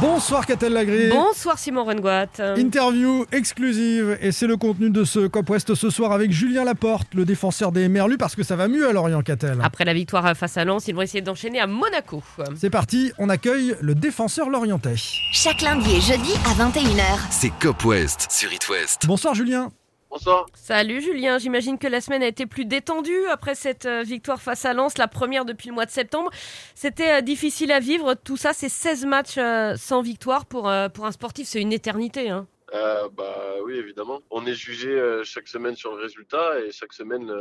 [0.00, 1.08] Bonsoir Catel Lagré.
[1.08, 2.26] Bonsoir Simon Rengoat.
[2.58, 7.14] Interview exclusive et c'est le contenu de ce Cop West ce soir avec Julien Laporte,
[7.14, 9.58] le défenseur des Merlus parce que ça va mieux à Lorient Catel.
[9.62, 12.22] Après la victoire face à Lens, ils vont essayer d'enchaîner à Monaco.
[12.56, 14.96] C'est parti, on accueille le défenseur lorientais.
[15.32, 17.18] Chaque lundi et jeudi à 21h.
[17.30, 19.06] C'est Cop West sur It West.
[19.06, 19.70] Bonsoir Julien.
[20.08, 20.46] Bonsoir.
[20.54, 24.64] Salut Julien, j'imagine que la semaine a été plus détendue après cette euh, victoire face
[24.64, 26.30] à Lens, la première depuis le mois de septembre.
[26.74, 31.06] C'était euh, difficile à vivre, tout ça, c'est 16 matchs euh, sans victoire pour, pour
[31.06, 32.30] un sportif, c'est une éternité.
[32.30, 32.46] Hein.
[32.72, 34.20] Euh, bah oui, évidemment.
[34.30, 37.32] On est jugé chaque semaine sur le résultat et chaque semaine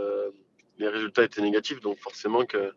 [0.77, 2.73] les résultats étaient négatifs, donc forcément que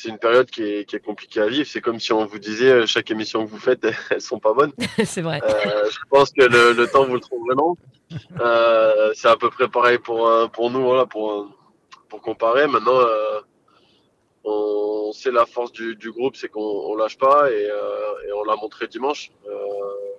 [0.00, 1.68] c'est une période qui est, qui est compliquée à vivre.
[1.68, 4.54] C'est comme si on vous disait euh, chaque émission que vous faites, elles sont pas
[4.54, 4.72] bonnes.
[5.04, 5.40] c'est vrai.
[5.42, 7.76] Euh, je pense que le, le temps vous le trouverez long.
[8.40, 11.48] Euh, c'est à peu près pareil pour pour nous, voilà, pour
[12.08, 12.66] pour comparer.
[12.66, 13.40] Maintenant, euh,
[14.44, 18.32] on sait la force du, du groupe, c'est qu'on on lâche pas et, euh, et
[18.32, 19.30] on l'a montré dimanche.
[19.46, 19.56] Euh,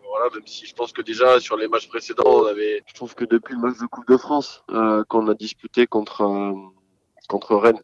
[0.08, 2.84] voilà, même si je pense que déjà sur les matchs précédents, on avait.
[2.86, 6.22] Je trouve que depuis le match de Coupe de France euh, qu'on a disputé contre
[6.22, 6.54] euh,
[7.30, 7.82] contre Rennes,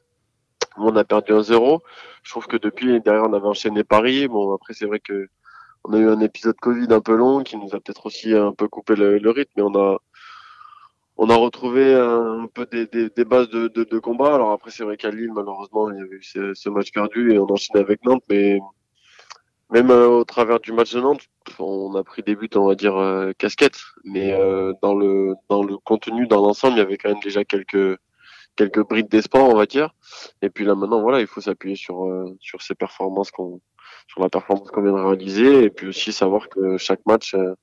[0.78, 1.80] on a perdu 1-0.
[2.24, 4.28] Je trouve que depuis derrière, on avait enchaîné Paris.
[4.28, 5.30] Bon, après c'est vrai que
[5.84, 8.54] on a eu un épisode Covid un peu long qui nous a peut-être aussi un
[8.54, 9.98] peu coupé le, rythme, mais on a
[11.18, 14.36] on a retrouvé un peu des, des, des bases de, de, de combat.
[14.36, 17.40] Alors après, c'est vrai qu'à Lille, malheureusement, il y avait eu ce, match perdu et
[17.40, 18.60] on enchaînait avec Nantes, mais
[19.72, 21.24] même euh, au travers du match de Nantes,
[21.60, 23.82] on a pris des buts, on va dire, euh, casquettes.
[24.04, 27.44] Mais euh, dans le dans le contenu, dans l'ensemble, il y avait quand même déjà
[27.44, 27.98] quelques
[28.58, 29.94] quelques brides d'espoir, on va dire.
[30.42, 33.62] Et puis là maintenant, voilà, il faut s'appuyer sur euh, sur ces performances qu'on
[34.08, 37.54] sur la performance qu'on vient de réaliser, et puis aussi savoir que chaque match euh,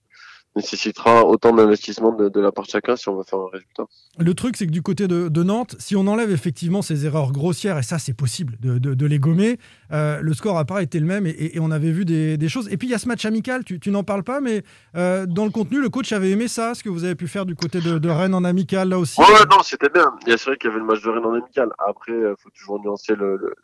[0.57, 3.85] nécessitera autant d'investissement de, la part de chacun si on veut faire un résultat.
[4.19, 7.79] Le truc c'est que du côté de, Nantes, si on enlève effectivement ces erreurs grossières,
[7.79, 9.59] et ça c'est possible de les gommer,
[9.93, 12.69] euh, le score n'a pas été le même et, on avait vu des, choses.
[12.71, 14.63] Et puis il y a ce match amical, tu, n'en parles pas, mais
[14.97, 17.47] euh, dans le contenu, le coach avait aimé ça, ce que vous avez pu faire
[17.47, 19.21] du côté de, de Rennes en amical là aussi.
[19.21, 20.15] Ouais, non, c'était bien.
[20.23, 21.71] Il y a c'est vrai qu'il y avait le match de Rennes en amical.
[21.79, 23.55] Après, euh, faut toujours nuancer le,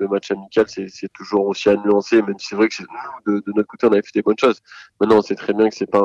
[0.00, 0.66] match amical.
[0.68, 2.82] C'est, toujours aussi à nuancer, même si c'est vrai que
[3.26, 4.60] de, de notre côté, on avait fait des bonnes choses.
[5.00, 6.04] Maintenant, on sait très bien que c'est pas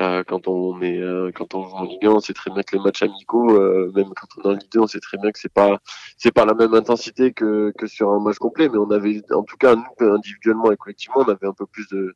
[0.00, 2.62] euh, quand on est euh, quand on joue en Ligue 1, on sait très bien
[2.62, 5.18] que les matchs amicaux, euh, même quand on est en Ligue 2, on sait très
[5.18, 5.78] bien que c'est pas
[6.18, 8.68] c'est pas la même intensité que que sur un match complet.
[8.68, 11.86] Mais on avait, en tout cas, nous individuellement et collectivement, on avait un peu plus
[11.88, 12.14] de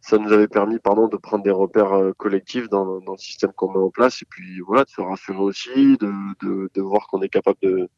[0.00, 3.52] ça nous avait permis pardon de prendre des repères euh, collectifs dans, dans le système
[3.52, 6.12] qu'on met en place et puis voilà de se rassurer aussi de,
[6.42, 7.88] de, de voir qu'on est capable de,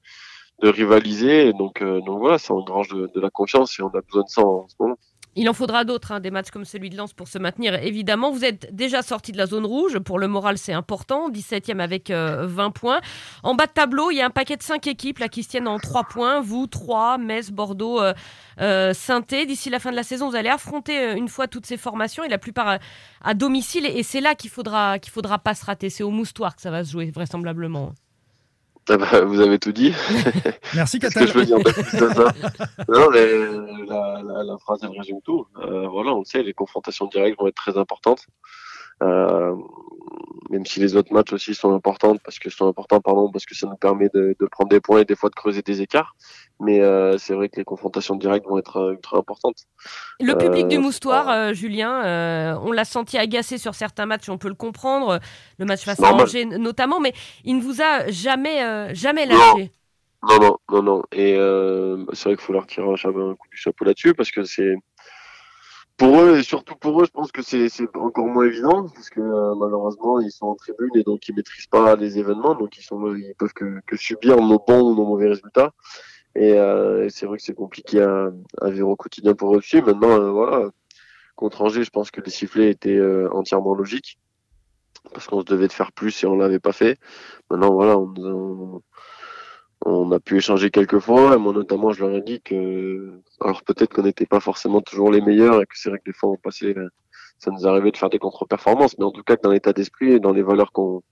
[0.63, 3.89] de rivaliser et donc euh, donc voilà ça engrange de, de la confiance et on
[3.89, 4.99] a besoin de ça en ce moment
[5.41, 7.76] Il en faudra d'autres, hein, des matchs comme celui de Lens pour se maintenir.
[7.76, 9.97] Évidemment, vous êtes déjà sorti de la zone rouge.
[10.00, 11.31] Pour le moral, c'est important.
[11.31, 13.00] 17e avec euh, 20 points.
[13.44, 15.69] En bas de tableau, il y a un paquet de 5 équipes qui se tiennent
[15.69, 16.41] en 3 points.
[16.41, 18.15] Vous, 3, Metz, Bordeaux, euh,
[18.60, 18.93] euh.
[19.47, 22.25] D'ici la fin de la saison, vous allez affronter euh, une fois toutes ces formations
[22.25, 22.78] et la plupart à,
[23.22, 23.87] à domicile.
[23.87, 25.88] Et c'est là qu'il faudra, qu'il faudra pas se rater.
[25.88, 27.93] C'est au Moustoir que ça va se jouer, vraisemblablement.
[28.91, 29.93] Ah bah, vous avez tout dit.
[30.75, 32.32] Merci qu'est-ce que je peux dire de plus de ça.
[32.88, 33.26] Non mais
[33.87, 35.47] la, la, la phrase elle résume tout.
[35.59, 38.27] Euh, voilà on le sait les confrontations directes vont être très importantes.
[38.28, 38.68] euh,
[39.00, 43.54] même si les autres matchs aussi sont importantes parce que sont importants pardon parce que
[43.54, 46.16] ça nous permet de, de prendre des points et des fois de creuser des écarts
[46.60, 49.66] mais euh, c'est vrai que les confrontations directes vont être euh, ultra importantes
[50.20, 54.06] Le Euh, public du c'est Moustoir, euh, Julien, euh, on l'a senti agacé sur certains
[54.06, 55.20] matchs, on peut le comprendre.
[55.59, 56.12] Le match face à.
[56.12, 57.12] Angers notamment, mais
[57.44, 59.70] il ne vous a jamais, euh, jamais lâché.
[60.28, 61.03] Non, non, non, non.
[61.12, 64.42] Et euh, c'est vrai qu'il faut leur tirer un coup du chapeau là-dessus parce que
[64.42, 64.75] c'est
[65.98, 69.20] pour eux et surtout pour eux, je pense que c'est encore moins évident parce que
[69.20, 72.82] euh, malheureusement ils sont en tribune et donc ils maîtrisent pas les événements, donc ils
[72.82, 75.72] sont ils peuvent que, que subir nos bons ou nos mauvais résultats.
[76.36, 79.82] Et, euh, c'est vrai que c'est compliqué à, à vivre au quotidien pour eux aussi.
[79.82, 80.70] Maintenant, euh, voilà,
[81.34, 84.18] contre Angers, je pense que les sifflets étaient euh, entièrement logiques
[85.12, 86.98] parce qu'on se devait de faire plus et on l'avait pas fait.
[87.51, 88.83] Maintenant, voilà, on, on,
[89.84, 93.63] on a pu échanger quelques fois, et moi notamment je leur ai dit que, alors
[93.63, 96.30] peut-être qu'on n'était pas forcément toujours les meilleurs et que c'est vrai que des fois
[96.30, 96.75] on passait,
[97.39, 100.13] ça nous arrivait de faire des contre-performances, mais en tout cas que dans l'état d'esprit
[100.13, 101.03] et dans les valeurs qu'on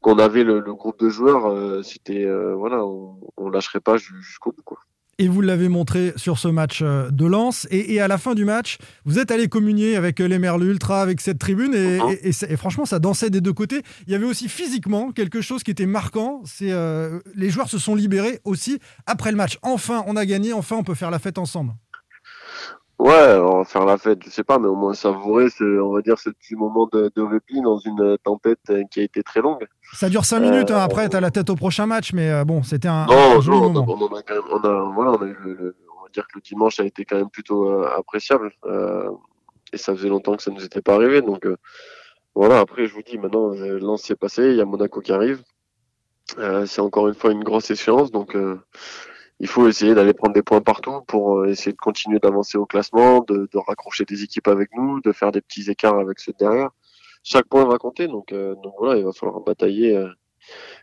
[0.00, 4.20] qu'on avait le, groupe de joueurs, euh, c'était euh, voilà, on, on lâcherait pas ju-
[4.20, 4.78] jusqu'au bout quoi.
[5.18, 7.66] Et vous l'avez montré sur ce match euh, de Lens.
[7.70, 10.70] Et, et à la fin du match, vous êtes allé communier avec euh, les Merlus
[10.70, 11.74] Ultra, avec cette tribune.
[11.74, 12.16] Et, Mhm.
[12.50, 13.82] et- franchement, ça dansait des deux côtés.
[14.06, 16.42] Il y avait aussi physiquement quelque chose qui était marquant.
[16.44, 19.58] C'est euh, les joueurs se sont libérés aussi après le match.
[19.62, 20.52] Enfin, on a gagné.
[20.52, 21.72] Enfin, on peut faire la fête ensemble.
[23.04, 25.92] Ouais, on va faire la fête, je sais pas, mais au moins savourer, ce, on
[25.92, 29.22] va dire, ce petit moment de, de répit dans une tempête euh, qui a été
[29.22, 29.66] très longue.
[29.92, 32.62] Ça dure 5 minutes, hein, après t'as la tête au prochain match, mais euh, bon,
[32.62, 33.96] c'était un, un Non, joli non, on a, moment.
[34.00, 36.08] on en a quand même, on a, voilà, on a eu le, le- on va
[36.14, 39.10] dire que le dimanche a été quand même plutôt euh, appréciable, euh,
[39.74, 41.56] et ça faisait longtemps que ça nous était pas arrivé, donc euh,
[42.34, 42.58] voilà.
[42.60, 45.42] Après, je vous dis, maintenant, euh, Lens s'est passé, il y a Monaco qui arrive,
[46.38, 48.58] Euh, c'est encore une fois une grosse échéance, donc euh,
[49.40, 52.66] il faut essayer d'aller prendre des points partout pour euh, essayer de continuer d'avancer au
[52.66, 56.70] classement, de, raccrocher des équipes avec nous, de faire des petits écarts avec ceux derrière.
[57.22, 60.08] Chaque point va compter, donc, euh, donc voilà, il va falloir batailler euh,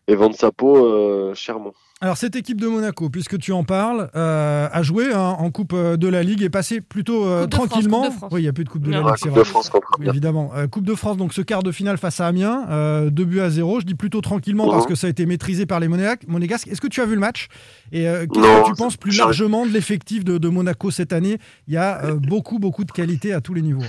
[0.08, 1.74] et vendre sa peau euh, chèrement.
[2.04, 5.74] Alors cette équipe de Monaco, puisque tu en parles, euh, a joué hein, en Coupe
[5.74, 8.10] euh, de la Ligue et passé plutôt euh, tranquillement.
[8.10, 8.31] France.
[8.34, 9.02] Oui, il n'y a plus de Coupe de Non.
[9.02, 9.44] la Ah, Ligue, c'est Coupe vrai.
[9.44, 10.50] de France contre Oui, évidemment.
[10.56, 13.40] Euh, coupe de France, donc ce quart de finale face à Amiens, euh, deux buts
[13.42, 13.80] à zéro.
[13.80, 14.90] Je dis plutôt tranquillement parce Mhm.
[14.90, 16.68] que ça a été maîtrisé par les Monégasques.
[16.69, 17.50] Est-ce que tu as vu le match?
[17.92, 21.38] Et euh, qu'est-ce que tu penses plus largement de l'effectif de, de Monaco cette année?
[21.68, 23.84] Il y a euh, beaucoup, beaucoup de qualité à tous les niveaux.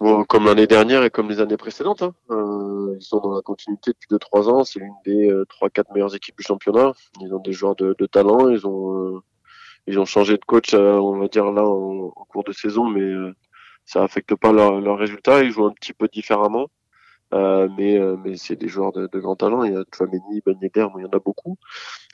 [0.00, 2.02] Bon, comme l'année dernière et comme les années précédentes.
[2.02, 2.12] hein.
[2.92, 4.64] Euh, ils sont dans la continuité depuis 2-3 ans.
[4.64, 6.92] C'est l'une des euh, 3-4 meilleures équipes du championnat.
[7.20, 8.48] Ils ont des joueurs de, talent.
[8.50, 9.20] Ils ont, euh,
[9.86, 13.00] ils ont changé de coach, euh, on va dire, là, en, cours de saison, mais
[13.00, 13.34] euh,
[13.84, 15.42] ça affecte pas leurs leurs résultats.
[15.42, 16.68] Ils jouent un petit peu différemment.
[17.34, 19.64] Euh, mais euh, mais c'est des joueurs de, de grand talent.
[19.64, 21.56] Il y a Chouameni, Ben Yedder, il y en a beaucoup.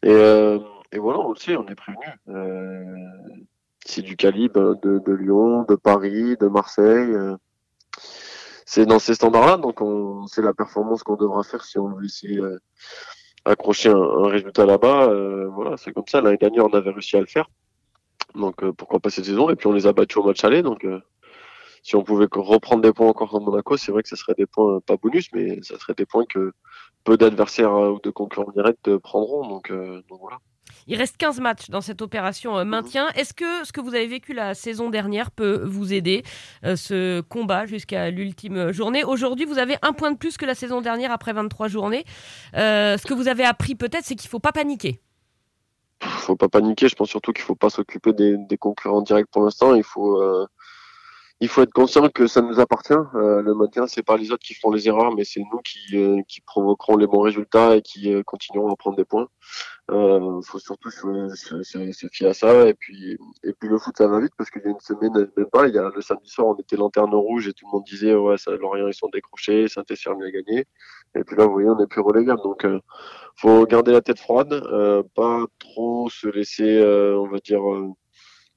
[0.03, 0.59] Et, euh,
[0.93, 2.07] et voilà, on le sait, on est prévenu.
[2.29, 2.85] Euh,
[3.85, 7.11] c'est du calibre de Lyon, de Paris, de Marseille.
[8.71, 12.05] C'est dans ces standards-là, donc on, c'est la performance qu'on devra faire si on veut
[12.05, 12.59] essayer euh,
[13.47, 15.09] accrocher un, résultat là-bas.
[15.09, 16.21] euh, voilà, c'est comme ça.
[16.21, 17.49] L'année dernière, on avait réussi à le faire.
[18.35, 20.61] Donc euh, pourquoi pas cette saison Et puis on les a battus au match aller.
[20.61, 21.01] Donc euh,
[21.83, 24.45] si on pouvait reprendre des points encore contre Monaco, c'est vrai que ce serait des
[24.45, 26.53] points pas bonus, mais ça serait des points que
[27.05, 29.49] peu d'adversaires ou de concurrents directs prendront.
[29.49, 30.41] Donc, donc voilà.
[30.87, 33.09] Il reste 15 matchs dans cette opération euh, maintien.
[33.15, 36.23] Est-ce que ce que vous avez vécu la saison dernière peut vous aider,
[36.65, 39.05] euh, ce combat jusqu'à l'ultime journée?
[39.05, 42.05] Aujourd'hui, vous avez un point de plus que la saison dernière après 23 journées.
[42.55, 45.01] Euh, ce que vous avez appris peut-être, c'est qu'il ne faut pas paniquer.
[46.01, 46.89] faut pas paniquer.
[46.89, 49.75] Je pense surtout qu'il faut pas s'occuper des, des concurrents directs pour l'instant.
[49.75, 50.47] Il faut, euh,
[51.41, 52.93] il faut être conscient que ça nous appartient.
[53.15, 55.97] Euh, le maintien, c'est pas les autres qui font les erreurs, mais c'est nous qui,
[55.97, 59.29] euh, qui provoquerons les bons résultats et qui euh, continueront à prendre des points.
[59.91, 62.67] Euh, faut surtout se, se, se- se fier à ça.
[62.69, 65.31] Et puis, et puis le foot, ça va vite parce qu'il y a une semaine,
[65.37, 67.73] même pas, il y a le samedi soir, on était lanterne rouge et tout le
[67.73, 70.67] monde disait ouais, ça, Lorient ils sont décrochés, Saint-Etienne a gagné.
[71.15, 72.43] Et puis là, vous voyez, on n'est plus relégable.
[72.43, 72.81] Donc, euh,
[73.37, 76.83] faut garder la tête froide, euh, pas trop se laisser,
[77.17, 77.61] on va dire,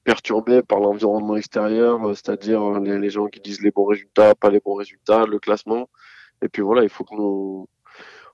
[0.04, 4.50] perturbé par l'environnement extérieur, euh, c'est-à-dire euh, les, gens qui disent les bons résultats, pas
[4.50, 5.88] les bons résultats, le classement.
[6.42, 7.68] Et puis voilà, il faut que nous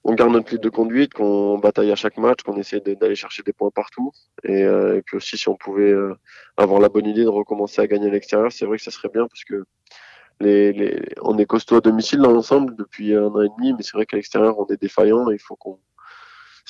[0.04, 3.42] on garde notre ligne de conduite, qu'on bataille à chaque match, qu'on essaie d'aller chercher
[3.42, 4.12] des points partout.
[4.44, 6.14] Et, euh, et puis aussi, si on pouvait euh,
[6.56, 9.08] avoir la bonne idée de recommencer à gagner à l'extérieur, c'est vrai que ça serait
[9.08, 9.64] bien parce que
[10.40, 13.82] les, les, on est costaud à domicile dans l'ensemble depuis un an et demi, mais
[13.82, 15.30] c'est vrai qu'à l'extérieur, on est défaillant.
[15.30, 15.78] et Il faut qu'on,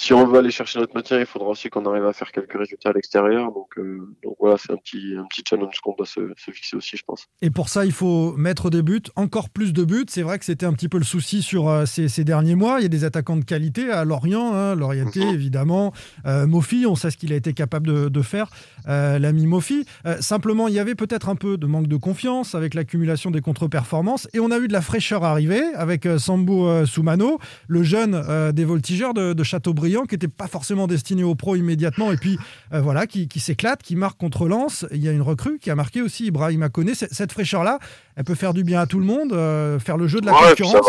[0.00, 2.56] si on veut aller chercher notre maintien, il faudra aussi qu'on arrive à faire quelques
[2.56, 3.50] résultats à l'extérieur.
[3.50, 6.76] Donc, euh, donc voilà, c'est un petit, un petit challenge qu'on doit se, se fixer
[6.76, 7.26] aussi, je pense.
[7.42, 10.06] Et pour ça, il faut mettre des buts, encore plus de buts.
[10.08, 12.76] C'est vrai que c'était un petit peu le souci sur euh, ces, ces derniers mois.
[12.78, 15.34] Il y a des attaquants de qualité à Lorient, hein, Lorienté Mhm.
[15.34, 15.92] évidemment.
[16.26, 18.50] Euh, Mofi, on sait ce qu'il a été capable de, de faire,
[18.86, 19.84] euh, l'ami Mofi.
[20.20, 24.28] Simplement, il y avait peut-être un peu de manque de confiance avec l'accumulation des contre-performances.
[24.32, 29.12] Et on a eu de la fraîcheur arriver avec euh, Soumano, le jeune des voltigeurs
[29.12, 32.12] de, de Châteaubriand, qui n'était pas forcément destiné au pro immédiatement.
[32.12, 32.38] Et puis
[32.72, 34.86] euh, voilà, qui, qui s'éclate, qui marque contre Lens.
[34.92, 36.68] Il y a une recrue qui a marqué aussi Ibrahim.
[36.94, 37.78] C- Cette fraîcheur-là,
[38.16, 40.32] elle peut faire du bien à tout le monde, euh, faire le jeu de la
[40.32, 40.86] Ouais, ça concurrence.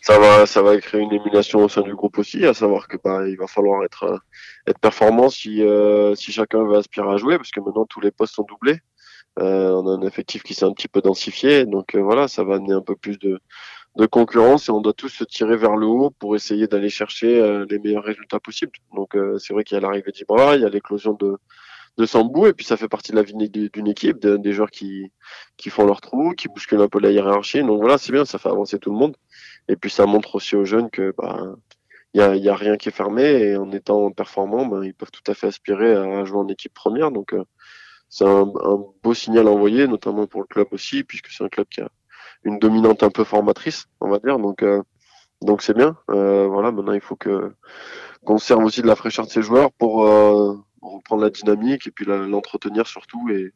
[0.00, 2.96] ça va, ça va créer une émulation au sein du groupe aussi, à savoir que
[3.02, 4.18] bah, il va falloir être, euh,
[4.66, 8.10] être performant si, euh, si chacun veut aspirer à jouer, parce que maintenant tous les
[8.10, 8.80] postes sont doublés.
[9.40, 12.44] Euh, on a un effectif qui s'est un petit peu densifié, donc euh, voilà, ça
[12.44, 13.40] va amener un peu plus de,
[13.96, 17.40] de concurrence et on doit tous se tirer vers le haut pour essayer d'aller chercher
[17.40, 18.72] euh, les meilleurs résultats possibles.
[18.94, 21.36] Donc euh, c'est vrai qu'il y a l'arrivée d'Ibra, il y a l'éclosion de
[21.96, 24.70] de Sambou et puis ça fait partie de la vie d'une équipe, de- des joueurs
[24.70, 25.12] qui
[25.56, 27.62] qui font leur trou, qui bousculent un peu la hiérarchie.
[27.62, 29.16] Donc voilà, c'est bien, ça fait avancer tout le monde.
[29.68, 31.54] Et puis ça montre aussi aux jeunes que bah
[32.14, 34.94] il y a, y a rien qui est fermé et en étant performants, ben, ils
[34.94, 37.10] peuvent tout à fait aspirer à jouer en équipe première.
[37.12, 37.44] Donc euh,
[38.08, 41.48] c'est un, un beau signal à envoyer, notamment pour le club aussi, puisque c'est un
[41.48, 41.88] club qui a
[42.44, 44.38] une dominante un peu formatrice, on va dire.
[44.38, 44.82] Donc euh,
[45.42, 45.96] donc c'est bien.
[46.10, 47.52] Euh, voilà, maintenant il faut que
[48.24, 51.90] qu'on serve aussi de la fraîcheur de ces joueurs pour euh, reprendre la dynamique et
[51.90, 53.52] puis l'entretenir surtout et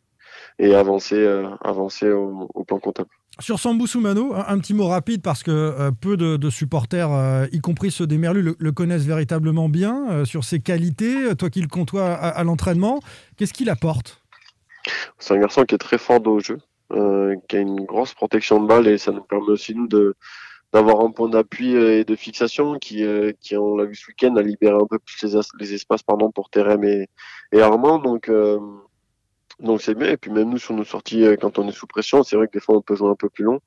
[0.58, 3.10] et avancer euh, avancer au, au plan comptable.
[3.40, 7.12] Sur Sambou Soumano, un, un petit mot rapide parce que euh, peu de, de supporters,
[7.12, 10.24] euh, y compris ceux des Merlus, le, le connaissent véritablement bien.
[10.24, 13.00] sur ses qualités, toi qui le côtoies à, à l'entraînement,
[13.36, 14.22] qu'est-ce qu'il apporte?
[15.18, 16.58] C'est un garçon qui est très fort au jeu,
[16.92, 20.14] euh, qui a une grosse protection de balle et ça nous permet aussi nous de
[20.72, 23.02] d'avoir un point d'appui et de fixation qui,
[23.40, 26.30] qui on l'a vu ce week-end, a libéré un peu plus les, les espaces pardon
[26.30, 27.08] pour Terem et,
[27.52, 27.98] et Armand.
[27.98, 28.30] Donc
[29.60, 30.08] donc c'est bien.
[30.10, 32.52] Et puis même nous sur nos sorties, quand on est sous pression, c'est vrai que
[32.52, 33.60] des fois on peut jouer un peu plus long.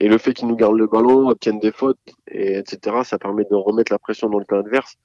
[0.00, 3.44] Et le fait qu'ils nous gardent le ballon, obtiennent des fautes, et etc., ça permet
[3.44, 4.96] de remettre la pression dans le camp adverse.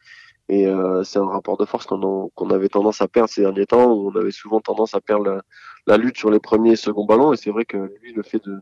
[0.50, 3.92] Et euh, c'est un rapport de force qu'on avait tendance à perdre ces derniers temps,
[3.94, 5.42] où on avait souvent tendance à perdre la,
[5.88, 7.34] la lutte sur les premiers et seconds ballons.
[7.34, 8.62] Et c'est vrai que lui, le fait de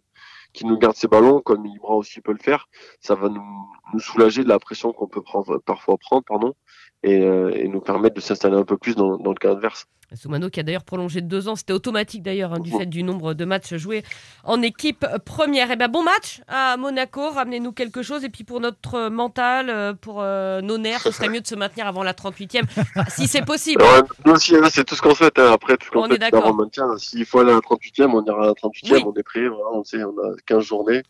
[0.54, 2.70] qu'il nous garde ses ballons, comme Ibra aussi peut le faire,
[3.02, 5.22] ça va nous, soulager de la pression qu'on peut
[5.66, 6.56] parfois prendre, pardon,
[7.04, 9.86] et, euh, et nous permettre de s'installer un peu plus dans, dans le camp adverse.
[10.16, 13.04] Soumano qui a d'ailleurs prolongé de deux ans, c'était automatique d'ailleurs hein, du fait du
[13.04, 14.04] nombre de matchs joués
[14.44, 15.70] en équipe première.
[15.70, 18.24] Et eh ben bon match à Monaco, ramenez-nous quelque chose.
[18.24, 21.56] Et puis pour notre mental, euh, pour euh, nos nerfs, ce serait mieux de se
[21.56, 22.64] maintenir avant la 38e,
[23.10, 23.84] si c'est possible.
[23.84, 25.38] Ouais, nous aussi, hein, c'est tout ce qu'on souhaite.
[25.38, 25.52] Hein.
[25.54, 26.98] Après, tout ce qu'on souhaite, c'est maintien.
[26.98, 29.04] S'il faut aller à la 38e, on ira à la 38e, oui.
[29.06, 29.48] on est prêt.
[29.48, 31.04] Voilà, on sait, on a 15 journées.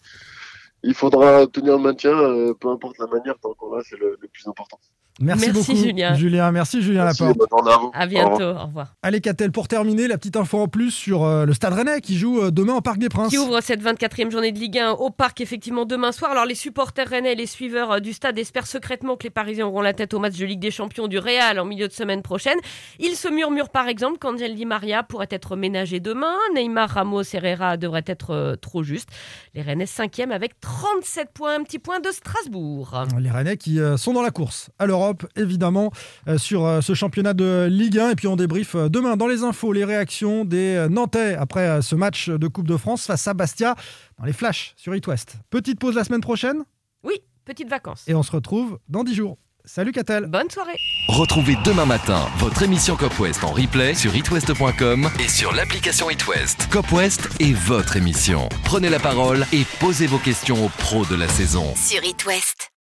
[0.84, 4.18] Il faudra tenir le maintien, euh, peu importe la manière, tant qu'on l'a, c'est le,
[4.20, 4.80] le plus important.
[5.20, 6.14] Merci, merci beaucoup, Julien.
[6.16, 6.52] Julien.
[6.52, 7.50] Merci Julien Merci, Laporte.
[7.50, 7.92] journée à vous.
[7.94, 8.64] À bientôt, Au revoir.
[8.64, 8.88] au revoir.
[9.04, 12.18] Allez Catel, pour terminer, la petite info en plus sur euh, le Stade Rennais qui
[12.18, 13.30] joue euh, demain au Parc des Princes.
[13.30, 16.32] Qui ouvre cette 24e journée de Ligue 1 au Parc effectivement demain soir.
[16.32, 19.68] Alors les supporters rennais et les suiveurs euh, du stade espèrent secrètement que les Parisiens
[19.68, 22.22] auront la tête au match de Ligue des Champions du Real en milieu de semaine
[22.22, 22.58] prochaine.
[23.00, 26.36] Il se murmure par exemple qu'Angel Di Maria pourrait être ménagé demain.
[26.56, 29.10] Neymar, Ramos, Herrera devraient être euh, trop justes.
[29.54, 33.04] Les Rennais 5e avec 37 points, un petit point de Strasbourg.
[33.20, 35.92] Les Rennais qui euh, sont dans la course à l'Europe, évidemment,
[36.28, 38.12] euh, sur euh, ce championnat de Ligue 1.
[38.12, 41.96] Et puis on débrief euh, demain dans les infos les réactions des Nantais après ce
[41.96, 43.76] match de Coupe de France face à Bastia
[44.18, 45.36] dans les flashs sur It West.
[45.50, 46.64] Petite pause la semaine prochaine
[47.04, 48.04] Oui, petites vacances.
[48.08, 49.38] et on se retrouve dans 10 jours.
[49.66, 50.78] Salut Catel Bonne soirée.
[51.10, 56.68] Retrouvez demain matin votre émission Cop West en replay sur itwest.com et sur l'application itwest.
[56.72, 58.50] Cop West est votre émission.
[58.64, 61.66] Prenez la parole et posez vos questions aux pros de la saison.
[61.76, 62.72] Sur It West.